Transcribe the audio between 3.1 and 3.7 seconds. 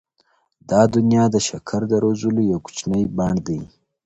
بڼ دی.